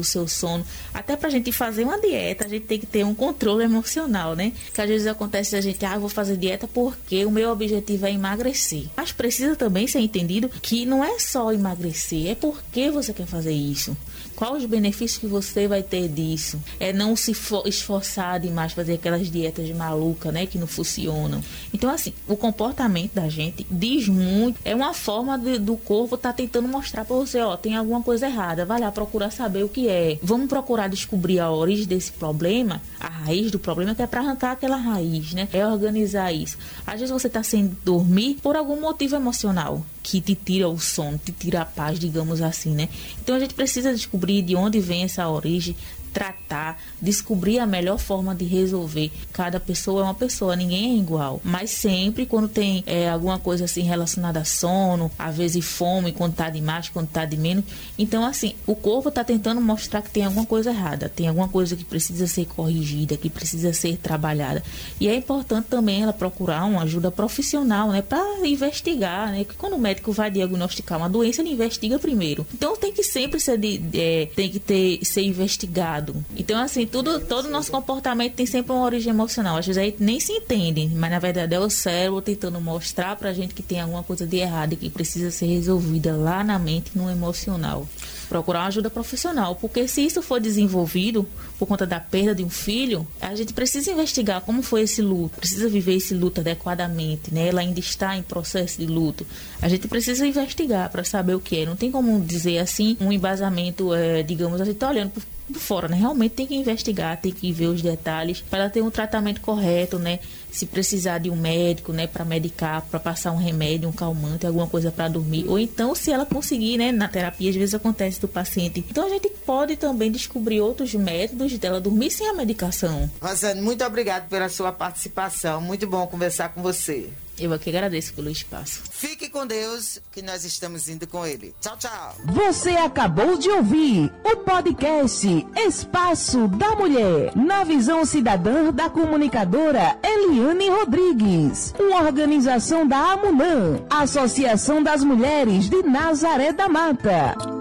o 0.00 0.04
seu 0.04 0.26
sono. 0.28 0.64
Até 0.92 1.16
pra 1.16 1.30
gente 1.30 1.52
fazer 1.52 1.84
uma 1.84 2.00
dieta, 2.00 2.44
a 2.44 2.48
gente 2.48 2.66
tem 2.66 2.78
que 2.78 2.86
ter 2.86 3.04
um 3.04 3.14
controle 3.14 3.64
emocional, 3.64 4.34
né? 4.34 4.52
Que 4.74 4.80
às 4.80 4.88
vezes 4.88 5.06
acontece 5.06 5.56
a 5.56 5.60
gente, 5.60 5.84
ah, 5.84 5.98
vou 5.98 6.08
fazer 6.08 6.36
dieta 6.36 6.68
porque 6.68 7.24
o 7.24 7.30
meu 7.30 7.50
objetivo 7.50 8.06
é 8.06 8.12
emagrecer. 8.12 8.84
Mas 8.96 9.12
precisa 9.12 9.56
também 9.56 9.86
ser 9.86 10.00
entendido 10.00 10.48
que 10.48 10.86
não 10.86 11.04
é 11.04 11.18
só 11.18 11.52
emagrecer, 11.52 12.28
é 12.28 12.34
porque 12.34 12.90
você 12.90 13.12
quer 13.12 13.26
fazer 13.26 13.52
isso. 13.52 13.96
Quais 14.36 14.62
os 14.62 14.66
benefícios 14.66 15.18
que 15.18 15.26
você 15.26 15.66
vai 15.66 15.82
ter 15.82 16.08
disso? 16.08 16.60
É 16.78 16.92
não 16.92 17.16
se 17.16 17.32
esforçar 17.64 18.38
demais 18.38 18.72
fazer 18.72 18.92
aquelas 18.92 19.30
dietas 19.30 19.68
malucas, 19.70 20.32
né, 20.32 20.44
que 20.44 20.58
não 20.58 20.66
funcionam. 20.66 21.42
Então 21.72 21.88
assim, 21.88 22.12
o 22.28 22.36
comportamento 22.36 23.14
da 23.14 23.30
gente 23.30 23.66
diz 23.70 24.06
muito. 24.08 24.60
É 24.62 24.74
uma 24.74 24.92
forma 24.92 25.38
de, 25.38 25.58
do 25.58 25.76
corpo 25.76 26.16
estar 26.16 26.30
tá 26.30 26.36
tentando 26.36 26.68
mostrar 26.68 27.06
para 27.06 27.16
você, 27.16 27.40
ó, 27.40 27.56
tem 27.56 27.74
alguma 27.74 28.02
coisa 28.02 28.26
errada. 28.26 28.66
Vai 28.66 28.78
lá 28.78 28.92
procurar 28.92 29.30
saber 29.30 29.64
o 29.64 29.68
que 29.68 29.88
é. 29.88 30.18
Vamos 30.22 30.48
procurar 30.48 30.88
descobrir 30.88 31.40
a 31.40 31.50
origem 31.50 31.86
desse 31.86 32.12
problema, 32.12 32.82
a 33.00 33.08
raiz 33.08 33.50
do 33.50 33.58
problema, 33.58 33.94
que 33.94 34.02
é 34.02 34.06
para 34.06 34.20
arrancar 34.20 34.52
aquela 34.52 34.76
raiz, 34.76 35.32
né? 35.32 35.48
É 35.50 35.66
organizar 35.66 36.30
isso. 36.30 36.58
Às 36.86 37.00
vezes 37.00 37.10
você 37.10 37.26
está 37.26 37.42
sem 37.42 37.74
dormir 37.82 38.38
por 38.42 38.54
algum 38.54 38.78
motivo 38.78 39.16
emocional 39.16 39.84
que 40.06 40.20
te 40.20 40.36
tira 40.36 40.68
o 40.68 40.78
sono, 40.78 41.18
te 41.18 41.32
tira 41.32 41.62
a 41.62 41.64
paz, 41.64 41.98
digamos 41.98 42.40
assim, 42.40 42.70
né? 42.70 42.88
Então 43.20 43.34
a 43.34 43.40
gente 43.40 43.54
precisa 43.54 43.92
descobrir 43.92 44.40
de 44.40 44.54
onde 44.54 44.78
vem 44.78 45.02
essa 45.02 45.28
origem, 45.28 45.74
tratar, 46.16 46.80
descobrir 46.98 47.58
a 47.58 47.66
melhor 47.66 47.98
forma 47.98 48.34
de 48.34 48.46
resolver. 48.46 49.12
Cada 49.34 49.60
pessoa 49.60 50.00
é 50.00 50.04
uma 50.04 50.14
pessoa, 50.14 50.56
ninguém 50.56 50.92
é 50.92 50.96
igual. 50.96 51.42
Mas 51.44 51.68
sempre 51.68 52.24
quando 52.24 52.48
tem 52.48 52.82
é, 52.86 53.10
alguma 53.10 53.38
coisa 53.38 53.66
assim 53.66 53.82
relacionada 53.82 54.40
a 54.40 54.44
sono, 54.44 55.10
às 55.18 55.36
vezes 55.36 55.62
fome, 55.62 56.12
quando 56.12 56.32
tá 56.34 56.48
de 56.48 56.62
mais, 56.62 56.88
quando 56.88 57.08
tá 57.08 57.26
de 57.26 57.36
menos. 57.36 57.64
Então, 57.98 58.24
assim, 58.24 58.54
o 58.66 58.74
corpo 58.74 59.10
tá 59.10 59.22
tentando 59.22 59.60
mostrar 59.60 60.00
que 60.00 60.08
tem 60.08 60.24
alguma 60.24 60.46
coisa 60.46 60.70
errada, 60.70 61.06
tem 61.06 61.28
alguma 61.28 61.48
coisa 61.48 61.76
que 61.76 61.84
precisa 61.84 62.26
ser 62.26 62.46
corrigida, 62.46 63.18
que 63.18 63.28
precisa 63.28 63.74
ser 63.74 63.98
trabalhada. 63.98 64.64
E 64.98 65.08
é 65.08 65.14
importante 65.14 65.66
também 65.66 66.02
ela 66.02 66.14
procurar 66.14 66.64
uma 66.64 66.84
ajuda 66.84 67.10
profissional, 67.10 67.90
né, 67.90 68.00
para 68.00 68.46
investigar, 68.48 69.32
né? 69.32 69.44
Que 69.44 69.54
quando 69.54 69.74
o 69.74 69.78
médico 69.78 70.12
vai 70.12 70.30
diagnosticar 70.30 70.96
uma 70.96 71.10
doença, 71.10 71.42
ele 71.42 71.50
investiga 71.50 71.98
primeiro. 71.98 72.46
Então 72.54 72.74
tem 72.74 72.90
que 72.90 73.02
sempre 73.02 73.38
ser 73.38 73.58
de, 73.58 73.82
é, 73.92 74.28
tem 74.34 74.48
que 74.50 74.58
ter 74.58 75.04
ser 75.04 75.22
investigado 75.22 76.05
então, 76.36 76.60
assim, 76.60 76.86
tudo, 76.86 77.20
todo 77.20 77.46
o 77.46 77.50
nosso 77.50 77.70
comportamento 77.70 78.34
tem 78.34 78.46
sempre 78.46 78.72
uma 78.72 78.84
origem 78.84 79.10
emocional. 79.10 79.56
Às 79.56 79.66
vezes 79.66 79.80
a 79.80 79.84
gente 79.84 80.02
nem 80.02 80.20
se 80.20 80.32
entende, 80.32 80.88
mas 80.94 81.10
na 81.10 81.18
verdade 81.18 81.54
é 81.54 81.60
o 81.60 81.70
cérebro 81.70 82.20
tentando 82.20 82.60
mostrar 82.60 83.16
pra 83.16 83.32
gente 83.32 83.54
que 83.54 83.62
tem 83.62 83.80
alguma 83.80 84.02
coisa 84.02 84.26
de 84.26 84.36
errado 84.36 84.74
e 84.74 84.76
que 84.76 84.90
precisa 84.90 85.30
ser 85.30 85.46
resolvida 85.46 86.16
lá 86.16 86.44
na 86.44 86.58
mente, 86.58 86.92
no 86.94 87.10
emocional 87.10 87.86
procurar 88.28 88.60
uma 88.60 88.66
ajuda 88.66 88.90
profissional, 88.90 89.54
porque 89.54 89.86
se 89.88 90.04
isso 90.04 90.20
for 90.20 90.40
desenvolvido 90.40 91.26
por 91.58 91.66
conta 91.66 91.86
da 91.86 91.98
perda 91.98 92.34
de 92.34 92.44
um 92.44 92.50
filho, 92.50 93.06
a 93.20 93.34
gente 93.34 93.52
precisa 93.52 93.90
investigar 93.90 94.40
como 94.42 94.62
foi 94.62 94.82
esse 94.82 95.00
luto, 95.00 95.38
precisa 95.38 95.68
viver 95.68 95.94
esse 95.94 96.12
luto 96.12 96.40
adequadamente, 96.40 97.32
né? 97.32 97.48
Ela 97.48 97.60
ainda 97.60 97.80
está 97.80 98.16
em 98.16 98.22
processo 98.22 98.78
de 98.78 98.86
luto. 98.86 99.26
A 99.60 99.68
gente 99.68 99.88
precisa 99.88 100.26
investigar 100.26 100.90
para 100.90 101.04
saber 101.04 101.34
o 101.34 101.40
que 101.40 101.60
é. 101.60 101.66
Não 101.66 101.76
tem 101.76 101.90
como 101.90 102.20
dizer 102.20 102.58
assim 102.58 102.96
um 103.00 103.12
embasamento, 103.12 103.94
é, 103.94 104.22
digamos, 104.22 104.60
a 104.60 104.64
gente 104.64 104.74
está 104.74 104.90
olhando 104.90 105.12
por 105.52 105.60
fora, 105.60 105.88
né? 105.88 105.96
Realmente 105.96 106.32
tem 106.32 106.46
que 106.46 106.54
investigar, 106.54 107.16
tem 107.20 107.32
que 107.32 107.52
ver 107.52 107.66
os 107.66 107.82
detalhes 107.82 108.42
para 108.50 108.68
ter 108.68 108.82
um 108.82 108.90
tratamento 108.90 109.40
correto, 109.40 109.98
né? 109.98 110.18
Se 110.50 110.66
precisar 110.66 111.18
de 111.18 111.28
um 111.28 111.36
médico, 111.36 111.92
né, 111.92 112.06
para 112.06 112.24
medicar, 112.24 112.82
para 112.82 112.98
passar 112.98 113.32
um 113.32 113.36
remédio, 113.36 113.88
um 113.88 113.92
calmante, 113.92 114.46
alguma 114.46 114.66
coisa 114.66 114.90
para 114.90 115.08
dormir, 115.08 115.44
ou 115.48 115.58
então 115.58 115.94
se 115.94 116.10
ela 116.10 116.24
conseguir, 116.24 116.78
né, 116.78 116.92
na 116.92 117.08
terapia 117.08 117.50
às 117.50 117.56
vezes 117.56 117.74
acontece 117.74 118.20
do 118.20 118.28
paciente. 118.28 118.84
Então 118.88 119.06
a 119.06 119.10
gente 119.10 119.28
pode 119.44 119.76
também 119.76 120.10
descobrir 120.10 120.60
outros 120.60 120.94
métodos 120.94 121.58
dela 121.58 121.80
dormir 121.80 122.10
sem 122.10 122.26
a 122.26 122.32
medicação. 122.32 123.10
Rosane, 123.20 123.60
muito 123.60 123.84
obrigado 123.84 124.28
pela 124.28 124.48
sua 124.48 124.72
participação. 124.72 125.60
Muito 125.60 125.86
bom 125.86 126.06
conversar 126.06 126.48
com 126.50 126.62
você. 126.62 127.10
Eu 127.38 127.52
aqui 127.52 127.70
agradeço 127.70 128.14
pelo 128.14 128.30
espaço. 128.30 128.82
Fique 128.90 129.28
com 129.28 129.46
Deus, 129.46 130.00
que 130.12 130.22
nós 130.22 130.44
estamos 130.44 130.88
indo 130.88 131.06
com 131.06 131.26
Ele. 131.26 131.54
Tchau, 131.60 131.76
tchau. 131.76 132.16
Você 132.24 132.70
acabou 132.70 133.36
de 133.36 133.50
ouvir 133.50 134.12
o 134.24 134.36
podcast 134.38 135.46
Espaço 135.56 136.48
da 136.48 136.74
Mulher, 136.76 137.36
na 137.36 137.64
visão 137.64 138.04
cidadã 138.04 138.72
da 138.72 138.88
comunicadora 138.88 139.98
Eliane 140.02 140.68
Rodrigues. 140.70 141.74
Uma 141.78 142.02
organização 142.02 142.86
da 142.86 143.12
AMUNAM, 143.12 143.84
Associação 143.90 144.82
das 144.82 145.04
Mulheres 145.04 145.68
de 145.68 145.82
Nazaré 145.82 146.52
da 146.52 146.68
Mata. 146.68 147.55